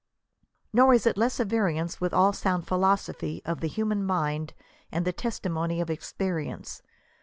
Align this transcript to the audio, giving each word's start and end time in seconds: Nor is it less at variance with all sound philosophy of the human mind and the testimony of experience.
Nor 0.73 0.95
is 0.95 1.05
it 1.05 1.15
less 1.15 1.39
at 1.39 1.45
variance 1.45 2.01
with 2.01 2.11
all 2.11 2.33
sound 2.33 2.65
philosophy 2.65 3.39
of 3.45 3.59
the 3.59 3.67
human 3.67 4.03
mind 4.03 4.55
and 4.91 5.05
the 5.05 5.13
testimony 5.13 5.79
of 5.79 5.91
experience. 5.91 6.81